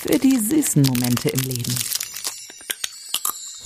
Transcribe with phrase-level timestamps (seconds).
[0.00, 1.74] für die süßen Momente im Leben.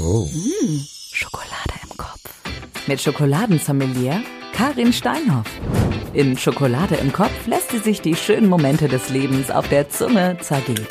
[0.00, 0.28] Oh.
[0.32, 0.80] Mmh,
[1.12, 2.20] Schokolade im Kopf.
[2.88, 4.20] Mit Schokoladensommelier
[4.52, 5.46] Karin Steinhoff.
[6.12, 10.36] In Schokolade im Kopf lässt sie sich die schönen Momente des Lebens auf der Zunge
[10.40, 10.86] zergeben.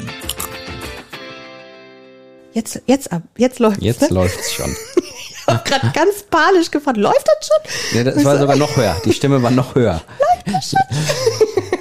[2.53, 3.83] Jetzt, jetzt ab, jetzt läuft's.
[3.83, 4.07] Jetzt ne?
[4.09, 4.73] läuft's schon.
[5.45, 7.97] Ich habe gerade ganz panisch gefragt, läuft das schon?
[7.97, 8.95] Ja, das war sogar noch höher.
[9.03, 10.01] Die Stimme war noch höher.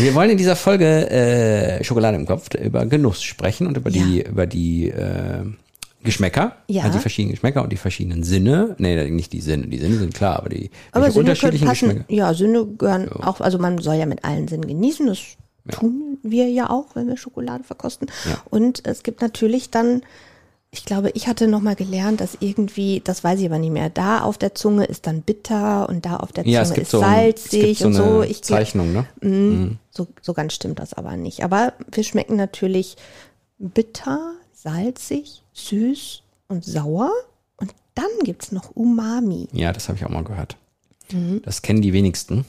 [0.00, 4.22] Wir wollen in dieser Folge äh, Schokolade im Kopf über Genuss sprechen und über die
[4.22, 5.44] über die äh,
[6.02, 6.84] Geschmäcker, Ja.
[6.84, 8.74] also die verschiedenen Geschmäcker und die verschiedenen Sinne.
[8.78, 12.12] Nee, nicht die Sinne, die Sinne sind klar, aber die Aber Sinne unterschiedlichen passen, Geschmäcker.
[12.14, 15.18] ja, Sinne gehören auch, also man soll ja mit allen Sinnen genießen, das
[15.70, 18.08] tun wir ja auch, wenn wir Schokolade verkosten.
[18.26, 18.40] Ja.
[18.48, 20.00] Und es gibt natürlich dann,
[20.72, 23.90] ich glaube, ich hatte noch mal gelernt, dass irgendwie, das weiß ich aber nicht mehr,
[23.90, 26.86] da auf der Zunge ist dann bitter und da auf der Ja, es Zunge gibt
[26.86, 28.22] ist so, es salzig gibt so und eine so.
[28.22, 29.06] Ich Zeichnung, ne?
[29.20, 31.42] Mm, So, so ganz stimmt das aber nicht.
[31.42, 32.96] Aber wir schmecken natürlich
[33.58, 37.10] bitter, salzig, süß und sauer.
[37.56, 39.48] Und dann gibt's noch Umami.
[39.52, 40.56] Ja, das habe ich auch mal gehört.
[41.12, 41.42] Mhm.
[41.44, 42.44] Das kennen die wenigsten.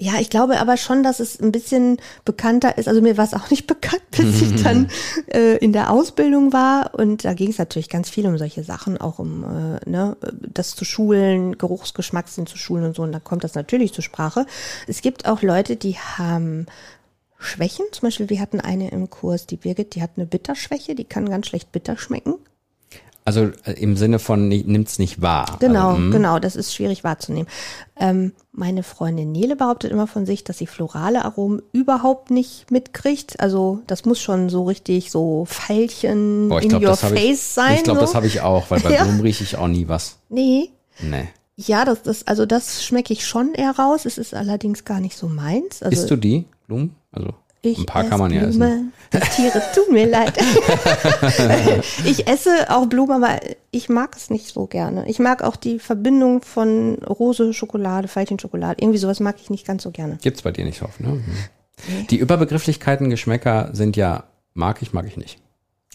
[0.00, 2.88] Ja, ich glaube aber schon, dass es ein bisschen bekannter ist.
[2.88, 4.88] Also mir war es auch nicht bekannt, bis ich dann
[5.28, 6.94] äh, in der Ausbildung war.
[6.94, 10.74] Und da ging es natürlich ganz viel um solche Sachen, auch um äh, ne, das
[10.74, 13.02] zu schulen, Geruchsgeschmackssinn zu schulen und so.
[13.02, 14.46] Und da kommt das natürlich zur Sprache.
[14.88, 16.66] Es gibt auch Leute, die haben
[17.38, 17.86] Schwächen.
[17.92, 21.28] Zum Beispiel, wir hatten eine im Kurs, die Birgit, die hat eine Bitterschwäche, die kann
[21.28, 22.34] ganz schlecht bitter schmecken.
[23.26, 25.56] Also äh, im Sinne von ni- nimmt's nicht wahr.
[25.58, 27.48] Genau, also, genau, das ist schwierig wahrzunehmen.
[27.96, 33.40] Ähm, meine Freundin Nele behauptet immer von sich, dass sie florale Aromen überhaupt nicht mitkriegt.
[33.40, 37.40] Also das muss schon so richtig so Pfeilchen Boah, in glaube, your face ich.
[37.40, 37.76] sein.
[37.76, 38.06] Ich glaube, so.
[38.06, 39.04] das habe ich auch, weil bei Ja.
[39.04, 40.18] Blumen rieche ich auch nie was.
[40.28, 40.70] Nee.
[41.00, 41.28] Nee.
[41.56, 44.04] Ja, das, das, also das schmecke ich schon eher raus.
[44.04, 45.82] Es ist allerdings gar nicht so meins.
[45.82, 46.94] Also Isst du die Blumen?
[47.12, 47.30] Also
[47.72, 48.58] ich ein paar esse kann man ja essen.
[48.58, 48.84] Blume.
[49.12, 50.32] Die Tiere tun mir leid.
[52.04, 55.08] ich esse auch Blumen, aber ich mag es nicht so gerne.
[55.08, 58.82] Ich mag auch die Verbindung von Rose, Schokolade, Veilchenschokolade.
[58.82, 60.18] Irgendwie sowas mag ich nicht ganz so gerne.
[60.22, 61.08] Gibt's bei dir nicht so oft, ne?
[61.08, 62.06] Mhm.
[62.08, 65.38] Die Überbegrifflichkeiten, Geschmäcker sind ja mag ich, mag ich nicht.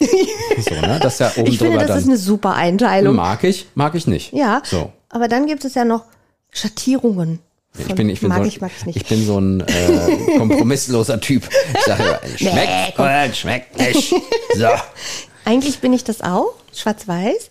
[0.00, 0.98] so, ne?
[1.02, 3.16] Das ist ja oben Ich finde, das ist eine super Einteilung.
[3.16, 4.32] Mag ich, mag ich nicht.
[4.32, 4.92] Ja, So.
[5.08, 6.04] aber dann gibt es ja noch
[6.50, 7.40] Schattierungen.
[7.78, 10.36] Ich von bin, ich bin mag so, ich, mag ich ich bin so ein äh,
[10.38, 11.48] kompromissloser Typ.
[11.74, 13.04] Ich sage immer, schmeckt komm.
[13.04, 14.14] oder schmeckt nicht.
[14.56, 14.66] So.
[15.44, 17.50] Eigentlich bin ich das auch, schwarz-weiß.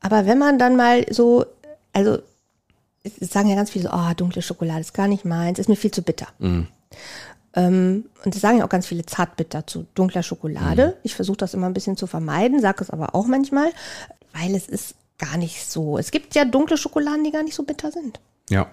[0.00, 1.46] Aber wenn man dann mal so,
[1.92, 2.18] also
[3.02, 5.76] es sagen ja ganz viele so, oh, dunkle Schokolade ist gar nicht meins, ist mir
[5.76, 6.26] viel zu bitter.
[6.38, 6.66] Mhm.
[7.54, 10.88] Ähm, und das sagen ja auch ganz viele zartbitter zu dunkler Schokolade.
[10.88, 10.92] Mhm.
[11.04, 13.70] Ich versuche das immer ein bisschen zu vermeiden, sage es aber auch manchmal,
[14.32, 15.98] weil es ist gar nicht so.
[15.98, 18.20] Es gibt ja dunkle Schokoladen, die gar nicht so bitter sind.
[18.50, 18.68] Ja.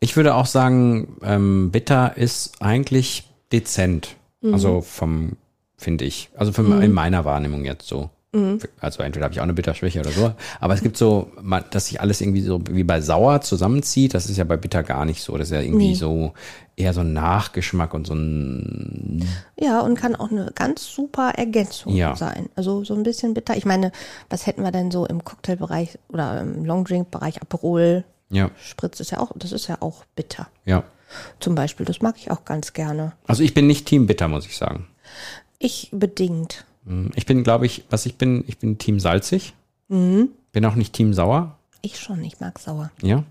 [0.00, 4.16] Ich würde auch sagen, ähm, bitter ist eigentlich dezent.
[4.42, 4.54] Mhm.
[4.54, 5.32] Also vom,
[5.76, 6.30] finde ich.
[6.36, 8.10] Also von, in meiner Wahrnehmung jetzt so.
[8.32, 8.58] Mhm.
[8.80, 10.32] Also entweder habe ich auch eine Bitterschwäche oder so.
[10.60, 11.30] Aber es gibt so,
[11.70, 14.12] dass sich alles irgendwie so wie bei sauer zusammenzieht.
[14.12, 15.38] Das ist ja bei bitter gar nicht so.
[15.38, 15.94] Das ist ja irgendwie Nee.
[15.94, 16.32] so
[16.76, 19.24] eher so ein Nachgeschmack und so ein,
[19.58, 22.16] Ja, und kann auch eine ganz super Ergänzung Ja.
[22.16, 22.48] sein.
[22.56, 23.56] Also so ein bisschen bitter.
[23.56, 23.92] Ich meine,
[24.28, 27.40] was hätten wir denn so im Cocktailbereich oder im Longdrink-Bereich?
[27.40, 28.02] Aperol,
[28.34, 30.48] ja, Spritz ist ja auch, das ist ja auch bitter.
[30.64, 30.84] ja.
[31.38, 33.12] Zum Beispiel, das mag ich auch ganz gerne.
[33.28, 34.88] Also ich bin nicht Team bitter, muss ich sagen.
[35.60, 36.64] Ich bedingt.
[37.14, 39.54] Ich bin, glaube ich, was ich bin, ich bin Team salzig.
[39.88, 40.30] Mhm.
[40.50, 41.56] Bin auch nicht Team sauer.
[41.82, 42.90] Ich schon, ich mag sauer.
[43.00, 43.22] Ja.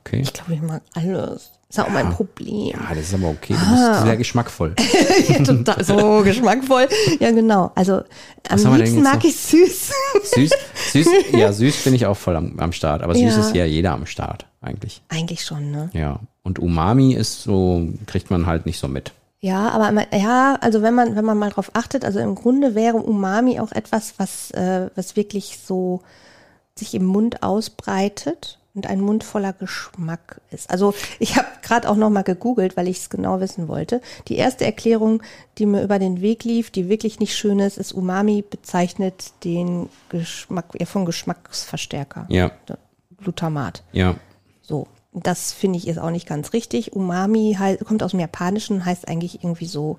[0.00, 0.20] Okay.
[0.20, 1.52] Ich glaube, ich mag alles.
[1.68, 2.68] Ist auch mein Problem.
[2.68, 3.54] Ja, das ist aber okay.
[3.54, 3.90] Du Ah.
[3.94, 4.74] bist sehr geschmackvoll.
[5.44, 6.88] Total so geschmackvoll.
[7.18, 7.72] Ja, genau.
[7.74, 8.02] Also
[8.48, 9.24] Was am denn liebsten mag noch?
[9.24, 9.90] ich süß.
[10.34, 10.50] Süß,
[10.92, 13.02] süß, ja, süß bin ich auch voll am, am Start.
[13.02, 13.40] Aber süß Ja.
[13.40, 15.02] ist ja jeder am Start, eigentlich.
[15.08, 15.90] Eigentlich schon, ne?
[15.92, 16.20] Ja.
[16.44, 19.10] Und Umami ist so, kriegt man halt nicht so mit.
[19.40, 22.96] Ja, aber ja, also wenn man wenn man mal drauf achtet, also im Grunde wäre
[22.96, 26.00] Umami auch etwas, was äh, was wirklich so
[26.78, 30.70] sich im Mund ausbreitet und ein Mund voller Geschmack ist.
[30.70, 34.00] Also ich habe gerade auch noch mal gegoogelt, weil ich es genau wissen wollte.
[34.28, 35.22] Die erste Erklärung,
[35.58, 39.88] die mir über den Weg lief, die wirklich nicht schön ist, ist Umami bezeichnet den
[40.10, 42.52] Geschmack ja, von Geschmacksverstärker, Ja,
[43.18, 43.82] Glutamat.
[43.92, 44.14] ja.
[44.62, 46.92] So, das finde ich ist auch nicht ganz richtig.
[46.92, 49.98] Umami hei- kommt aus dem Japanischen, heißt eigentlich irgendwie so,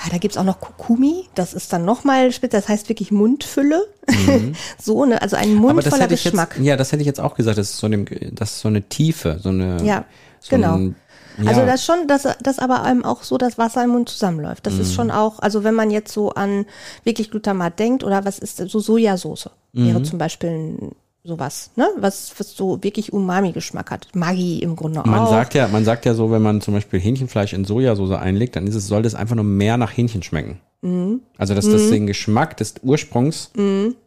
[0.00, 3.86] ah, da gibt's auch noch Kokumi, das ist dann nochmal spitz, das heißt wirklich Mundfülle.
[4.80, 5.80] so, ne, also ein Mund Mhm.
[5.80, 6.54] Das voller Geschmack.
[6.56, 7.58] jetzt, ja, das hätte ich jetzt auch gesagt.
[7.58, 9.82] Das ist so, eine, das ist so eine Tiefe, so eine.
[9.84, 10.04] Ja,
[10.40, 10.74] so genau.
[10.76, 10.96] Ein,
[11.40, 14.66] ja, Also das schon, dass, dass aber einem auch so das Wasser im Mund zusammenläuft.
[14.66, 14.80] Das Mhm.
[14.80, 16.66] ist schon auch, also wenn man jetzt so an
[17.04, 19.86] wirklich Glutamat denkt oder was ist so Sojasauce Mhm.
[19.86, 20.92] wäre zum Beispiel ein,
[21.28, 21.88] sowas, ne?
[21.98, 24.08] Was, was so wirklich Umami-Geschmack hat.
[24.14, 25.30] Maggi im Grunde Man auch.
[25.30, 28.66] sagt ja, man sagt ja so, wenn man zum Beispiel Hähnchenfleisch in Sojasauce einlegt, dann
[28.66, 30.58] ist es, soll das einfach nur mehr nach Hähnchen schmecken.
[30.80, 31.20] Mhm.
[31.36, 33.50] Also, dass das den Geschmack des Ursprungs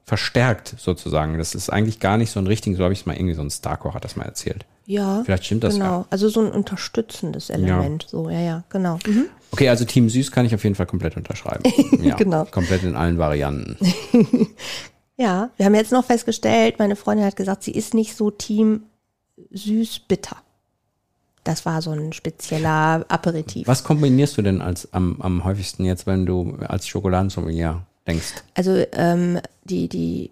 [0.06, 1.38] verstärkt, sozusagen.
[1.38, 3.42] Das ist eigentlich gar nicht so ein richtigen, so habe ich es mal irgendwie, so
[3.42, 4.66] ein Starkoch hat das mal erzählt.
[4.86, 5.86] ja, Vielleicht stimmt das genau.
[5.86, 6.06] ja.
[6.10, 8.06] Also so ein unterstützendes Element.
[8.10, 9.00] So, ja, ja, genau.
[9.06, 9.26] Mhm.
[9.52, 11.62] Okay, also Team Süß kann ich auf jeden Fall komplett unterschreiben.
[12.02, 12.46] Ja, Genau.
[12.46, 13.76] Komplett in allen Varianten.
[15.22, 18.86] Ja, wir haben jetzt noch festgestellt, meine Freundin hat gesagt, sie ist nicht so Team
[19.52, 20.38] süß-bitter.
[21.44, 23.68] Das war so ein spezieller Aperitif.
[23.68, 28.34] Was kombinierst du denn als am, am häufigsten jetzt, wenn du als Schokoladensommelier denkst?
[28.56, 30.32] Also ähm, die, die,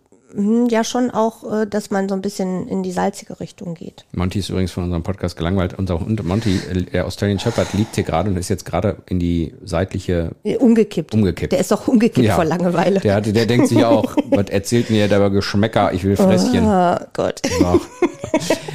[0.70, 4.06] ja schon auch, äh, dass man so ein bisschen in die salzige Richtung geht.
[4.12, 5.74] Monty ist übrigens von unserem Podcast gelangweilt.
[5.78, 9.20] Unser Hund Monty, äh, der Australian Shepherd, liegt hier gerade und ist jetzt gerade in
[9.20, 11.14] die seitliche Äh, Umgekippt.
[11.14, 11.52] Umgekippt.
[11.54, 12.36] Der ist doch umgekippt Ja.
[12.36, 13.00] vor Langeweile.
[13.00, 16.64] Der, der denkt sich auch, was erzählt mir der über Geschmäcker, ich will Fresschen.
[16.66, 17.42] Oh Gott.
[17.60, 17.82] So.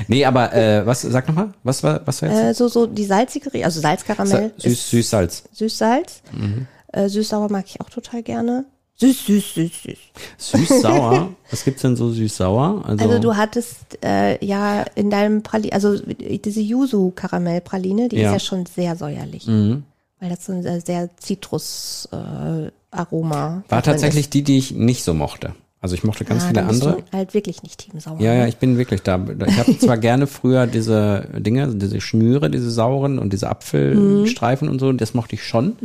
[0.08, 2.40] Nee, aber äh, was, sag nochmal, was war, was war jetzt?
[2.42, 4.52] Äh, so, so die salzige also Salzkaramell.
[4.56, 5.42] Sa- süß, süß, Salz.
[5.52, 6.22] Süß-Salz.
[6.32, 6.66] Mhm.
[6.92, 8.64] Äh, Süß-sauer mag ich auch total gerne.
[8.96, 9.98] Süß, süß, süß, süß.
[10.38, 11.30] Süß-sauer?
[11.50, 12.82] was gibt's denn so süß-sauer?
[12.86, 18.30] Also, Also du hattest äh, ja in deinem Praline, also diese Yuzu-Karamellpraline, die Ja.
[18.30, 18.36] Mhm.
[18.36, 19.46] ist ja schon sehr säuerlich.
[19.48, 22.66] Weil das so ein sehr- sehr Zitrus-Aroma.
[22.68, 24.34] Äh, Aroma war tatsächlich ist.
[24.34, 25.54] die, die ich nicht so mochte.
[25.84, 26.96] Also ich mochte ganz Ah, viele andere.
[27.12, 28.18] Halt wirklich nicht Team Sauer.
[28.18, 29.22] Ja, ja, ich bin wirklich da.
[29.46, 34.78] Ich habe zwar gerne früher diese Dinge, diese Schnüre, diese sauren und diese Apfelstreifen und
[34.78, 35.76] so, das mochte ich schon.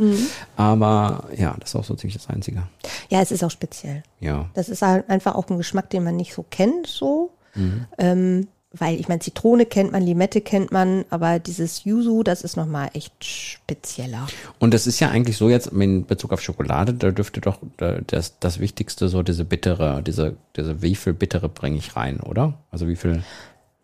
[0.56, 2.62] Aber ja, das ist auch so ziemlich das Einzige.
[3.10, 4.02] ja, es ist auch speziell.
[4.20, 4.48] Ja.
[4.54, 7.32] Das ist halt einfach auch ein Geschmack, den man nicht so kennt, so.
[7.54, 7.84] Mhm.
[7.98, 12.56] Ähm, weil ich meine, Zitrone kennt man, Limette kennt man, aber dieses Yuzu, das ist
[12.56, 14.28] nochmal echt spezieller.
[14.58, 17.58] Und das ist ja eigentlich so jetzt in Bezug auf Schokolade, da dürfte doch
[18.06, 22.54] das, das Wichtigste so diese bittere, diese, diese wie viel bittere bringe ich rein, oder?
[22.70, 23.22] Also wie viel,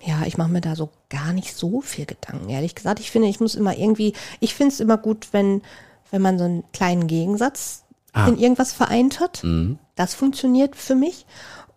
[0.05, 3.01] Ja, ich mache mir da so gar nicht so viel Gedanken, ehrlich gesagt.
[3.01, 5.63] Ich finde, ich muss immer irgendwie, ich finde es immer gut, wenn,
[6.13, 7.83] wenn man so einen kleinen Gegensatz
[8.13, 8.29] Ah.
[8.29, 9.45] in irgendwas vereint hat.
[9.95, 11.27] Das funktioniert für mich.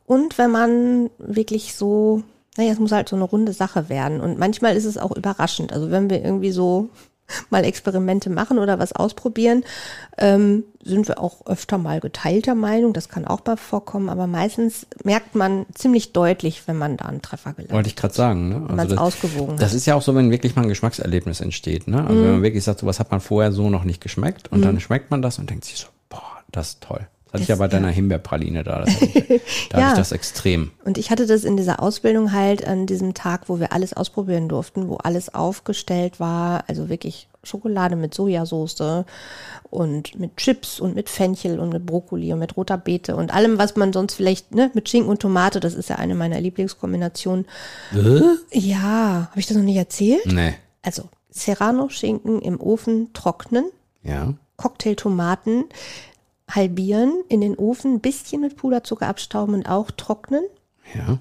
[0.05, 2.23] Und wenn man wirklich so,
[2.59, 4.19] naja, es muss halt so eine runde Sache werden.
[4.19, 5.71] Und manchmal ist es auch überraschend.
[5.71, 6.89] Also wenn wir irgendwie so
[7.49, 9.63] mal Experimente machen oder was ausprobieren,
[10.17, 12.91] ähm, sind wir auch öfter mal geteilter Meinung.
[12.91, 17.21] Das kann auch mal vorkommen, aber meistens merkt man ziemlich deutlich, wenn man da einen
[17.21, 18.81] Treffer gelandet wollte ich gerade sagen, ne?
[18.81, 19.77] es das, ausgewogen das hat.
[19.77, 22.05] ist ja auch so, wenn wirklich mal ein Geschmackserlebnis entsteht, ne?
[22.05, 24.63] Also wenn man wirklich sagt, so was hat man vorher so noch nicht geschmeckt und
[24.63, 27.07] dann schmeckt man das und denkt sich so, boah, das ist toll.
[27.31, 27.89] Das hatte ich ja bei deiner.
[27.89, 28.79] Himbeerpraline da.
[28.85, 29.13] Das hatte ich,
[29.69, 29.91] da hatte Ja.
[29.91, 30.71] ich das extrem.
[30.85, 34.49] Und ich hatte das in dieser Ausbildung halt an diesem Tag, wo wir alles ausprobieren
[34.49, 39.05] durften, wo alles aufgestellt war, also wirklich Schokolade mit Sojasauce
[39.69, 43.57] und mit Chips und mit Fenchel und mit Brokkoli und mit roter Beete und allem,
[43.57, 47.45] was man sonst vielleicht, ne, mit Schinken und Tomate, das ist ja eine meiner Lieblingskombinationen.
[48.51, 50.25] Ja, habe ich das noch nicht erzählt?
[50.25, 50.55] Nee.
[50.81, 53.65] Also Serrano-Schinken im Ofen trocknen,
[54.03, 54.33] Ja.
[54.57, 55.65] Cocktailtomaten
[56.49, 60.43] halbieren, in den Ofen, ein bisschen mit Puderzucker abstauben und auch trocknen
[60.95, 61.19] Ja.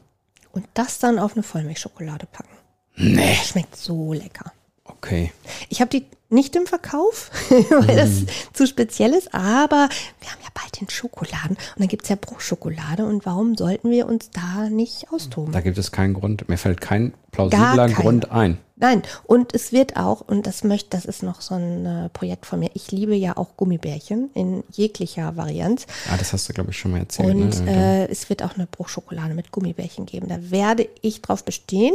[0.53, 2.49] und das dann auf eine Vollmilchschokolade packen.
[2.97, 3.35] Nee.
[3.45, 4.53] Schmeckt so lecker.
[4.85, 5.33] Okay.
[5.69, 7.31] Ich habe die nicht im Verkauf,
[7.71, 8.27] weil das Mhm.
[8.53, 9.89] zu speziell ist, aber
[10.21, 14.07] wir haben ja bald den Schokoladen und dann gibt's ja Bruchschokolade und warum sollten wir
[14.07, 15.53] uns da nicht austoben?
[15.53, 16.49] Da gibt es keinen Grund.
[16.49, 17.89] Mir fällt kein plausibler.
[17.91, 18.59] Grund ein.
[18.81, 22.47] Nein, und es wird auch, und das möchte, das ist noch so ein äh, Projekt
[22.47, 25.87] von mir, ich liebe ja auch Gummibärchen in jeglicher Varianz.
[26.13, 27.35] Ah, das hast du, glaube ich, schon mal erzählt.
[27.35, 28.07] Und ne?
[28.07, 30.29] äh, es wird auch eine Bruchschokolade mit Gummibärchen geben.
[30.29, 31.95] Da werde ich drauf bestehen.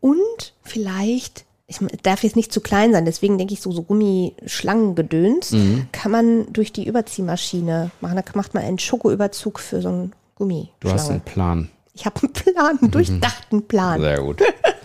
[0.00, 5.50] Und vielleicht, ich darf jetzt nicht zu klein sein, deswegen denke ich so, so Gummischlangengedöns
[5.52, 5.88] Mhm.
[5.92, 8.16] kann man durch die Überziehmaschine machen.
[8.16, 11.20] Da macht man einen Schokoüberzug für so einen du hast einen.
[11.20, 11.68] Plan.
[11.92, 14.00] Ich habe einen Plan, einen durchdachten Plan.
[14.00, 14.40] Sehr gut.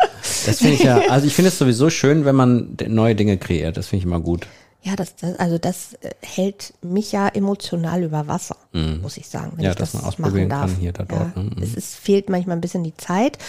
[0.46, 3.78] Das finde ich ja, also ich finde es sowieso schön, wenn man neue Dinge kreiert.
[3.78, 4.48] Das finde ich immer gut.
[4.82, 8.56] Ja, das, das, also das äh, hält mich ja emotional über Wasser,
[9.02, 9.66] muss ich sagen, wenn.
[9.66, 10.70] Ja, ich das man ausprobieren machen darf.
[10.74, 11.50] kann hier, da, dort, Ja, ne?
[11.56, 11.64] Mhm.
[11.64, 13.40] Es ist, fehlt manchmal ein bisschen die Zeit.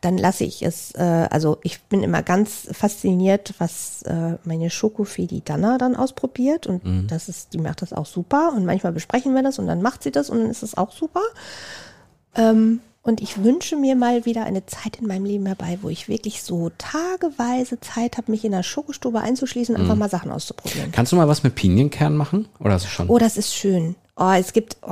[0.00, 5.42] Dann lasse ich es, äh, also ich bin immer ganz fasziniert, was äh, meine Schokofee,
[5.44, 7.08] Dana dann ausprobiert und Mhm.
[7.08, 10.02] das ist, die macht das auch super und manchmal besprechen wir das und dann macht
[10.02, 11.20] sie das und dann ist es auch super.
[12.34, 16.08] Ähm, und ich wünsche mir mal wieder eine Zeit in meinem Leben herbei, wo ich
[16.08, 19.90] wirklich so tageweise Zeit habe, mich in der Schokostube einzuschließen und Mhm.
[19.90, 20.90] einfach mal Sachen auszuprobieren.
[20.92, 22.48] Kannst du mal was mit Pinienkern machen?
[22.58, 23.08] Oder hast du schon?
[23.08, 23.94] Oh, das ist schön.
[24.16, 24.90] Oh, es gibt, oh,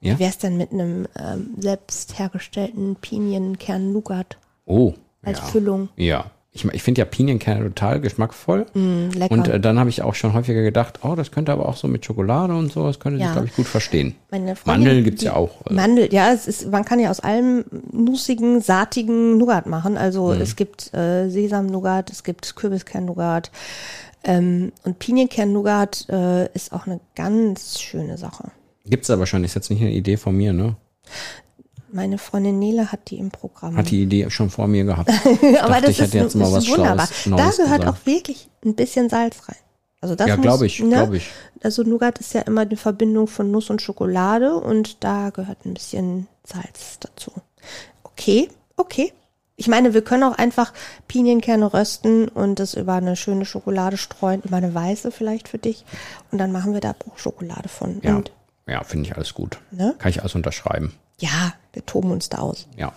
[0.00, 0.14] Ja?
[0.14, 4.36] wie wär's denn mit einem ähm, selbst hergestellten Pinienkern-Nougat
[4.66, 4.92] Oh.
[5.22, 5.44] als ja.
[5.46, 5.88] Füllung?
[5.96, 6.30] Ja.
[6.58, 8.66] Ich, ich finde ja Pinienkerne total geschmackvoll.
[8.74, 9.08] Mm.
[9.30, 11.88] Und äh, dann habe ich auch schon häufiger gedacht, oh, das könnte aber auch so
[11.88, 13.26] mit Schokolade und so, das könnte Ja.
[13.26, 14.14] sich, glaube ich, gut verstehen.
[14.30, 15.64] Freundin, Mandeln gibt's die- ja auch.
[15.64, 15.74] Also.
[15.74, 19.96] Mandel, ja, es ist, man kann ja aus allem nussigen, saatigen Nougat machen.
[19.96, 20.40] Also Mhm.
[20.40, 23.50] es gibt äh, Sesam-Nougat, es gibt Kürbiskern-Nougat.
[24.24, 28.50] Ähm, und Pinienkern-Nougat äh, ist auch eine ganz schöne Sache.
[28.84, 30.76] Gibt's aber schon, ist jetzt nicht eine Idee von mir, ne?
[31.90, 33.76] Meine Freundin Nele hat die im Programm.
[33.76, 35.10] Hat die Idee schon vor mir gehabt.
[35.60, 37.06] Aber dachte, das ich ist, hätte jetzt mal was wunderbar.
[37.06, 37.86] Schlaues, da gehört gesagt.
[38.02, 39.56] auch wirklich ein bisschen Salz rein.
[40.00, 40.90] Also das Ja, glaube ich, ne?
[40.90, 41.28] glaube ich.
[41.62, 45.74] Also Nougat ist ja immer eine Verbindung von Nuss und Schokolade und da gehört ein
[45.74, 47.32] bisschen Salz dazu.
[48.04, 49.12] Okay, okay.
[49.56, 50.72] Ich meine, wir können auch einfach
[51.08, 55.84] Pinienkerne rösten und das über eine schöne Schokolade streuen, über eine weiße vielleicht für dich.
[56.30, 58.00] Und dann machen wir da Bruchschokolade von.
[58.04, 58.30] Ja, Und
[58.68, 59.58] ja finde ich alles gut.
[59.72, 59.96] Ne?
[59.98, 60.92] Kann ich alles unterschreiben.
[61.18, 62.66] Ja, wir toben uns da aus.
[62.76, 62.92] Ja.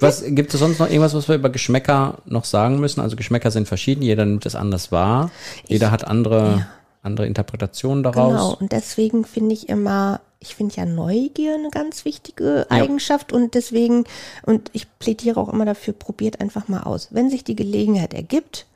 [0.00, 3.00] Was gibt es sonst noch irgendwas, was wir über Geschmäcker noch sagen müssen?
[3.00, 5.30] Also Geschmäcker sind verschieden, jeder nimmt es anders wahr.
[5.66, 6.66] Jeder hat andere,
[7.02, 8.32] andere Interpretationen daraus.
[8.32, 13.54] Genau, und deswegen finde ich immer, ich finde ja Neugier eine ganz wichtige Eigenschaft und
[13.54, 14.04] deswegen,
[14.44, 17.08] und ich plädiere auch immer dafür, probiert einfach mal aus.
[17.10, 18.66] Wenn sich die Gelegenheit ergibt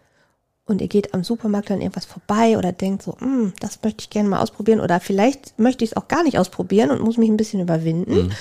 [0.67, 4.11] und ihr geht am Supermarkt an irgendwas vorbei oder denkt so, "Hm, das möchte ich
[4.11, 7.29] gerne mal ausprobieren oder vielleicht möchte ich es auch gar nicht ausprobieren und muss mich
[7.29, 8.33] ein bisschen überwinden,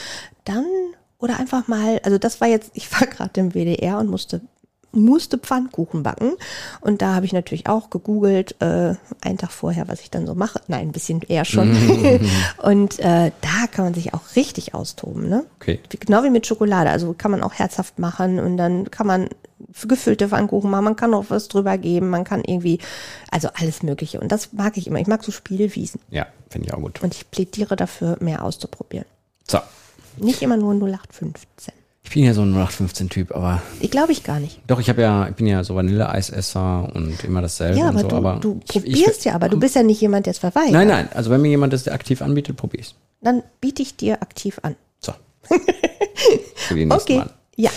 [0.45, 0.65] dann
[1.19, 4.41] oder einfach mal, also das war jetzt, ich war gerade im WDR und musste
[4.95, 6.33] musste Pfannkuchen backen.
[6.81, 10.35] Und da habe ich natürlich auch gegoogelt, äh, einen Tag vorher, was ich dann so
[10.35, 10.61] mache.
[10.67, 11.75] Nein, ein bisschen eher schon.
[12.61, 15.27] und äh, da kann man sich auch richtig austoben.
[15.27, 15.45] Ne?
[15.55, 15.79] Okay.
[15.99, 16.91] Genau wie mit Schokolade.
[16.91, 19.29] Also kann man auch herzhaft machen und dann kann man
[19.87, 20.83] gefüllte Pfannkuchen machen.
[20.85, 22.09] Man kann auch was drüber geben.
[22.09, 22.79] Man kann irgendwie,
[23.31, 24.19] also alles Mögliche.
[24.19, 24.99] Und das mag ich immer.
[24.99, 25.99] Ich mag so Spielwiesen.
[26.09, 27.01] Ja, finde ich auch gut.
[27.03, 29.05] Und ich plädiere dafür, mehr auszuprobieren.
[29.49, 29.59] So.
[30.17, 31.73] Nicht immer nur 0815.
[32.05, 34.59] Ich bin ja so ein 0815-Typ, aber Ich glaube ich gar nicht.
[34.67, 38.07] doch, ich habe ja, ich bin ja so Vanilleeisesser und immer dasselbe Ja, aber so,
[38.09, 40.37] du, aber du ich, ich, probierst ja, aber du bist ja nicht jemand, der es
[40.39, 40.73] verweigert.
[40.73, 42.93] Nein, nein, also wenn mir jemand das aktiv anbietet, probier ich's.
[43.21, 44.75] Dann biete ich dir aktiv an.
[44.99, 45.13] So.
[46.55, 47.17] Für die nächsten Okay.
[47.19, 47.29] Mal.
[47.55, 47.71] Ja.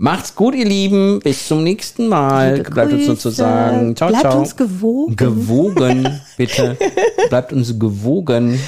[0.00, 1.18] Macht's gut, ihr Lieben.
[1.18, 2.58] Bis zum nächsten Mal.
[2.58, 3.36] Liebe Bleibt uns nur zu Grüße.
[3.36, 3.96] sagen.
[3.96, 4.38] Ciao, Bleibt ciao.
[4.38, 5.16] uns gewogen.
[5.16, 6.76] Gewogen, bitte.
[7.28, 8.60] Bleibt uns gewogen.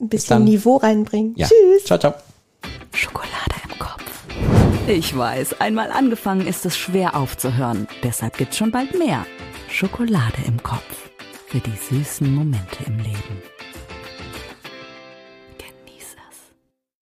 [0.00, 0.42] Ein bisschen.
[0.42, 1.34] Niveau reinbringen.
[1.36, 1.46] Ja.
[1.46, 1.84] Tschüss.
[1.84, 2.14] Ciao, ciao.
[2.92, 3.30] Schokolade
[3.70, 4.02] im Kopf.
[4.88, 7.86] Ich weiß, einmal angefangen ist es schwer aufzuhören.
[8.02, 9.24] Deshalb gibt's schon bald mehr.
[9.70, 10.82] Schokolade im Kopf.
[11.46, 13.42] Für die süßen Momente im Leben.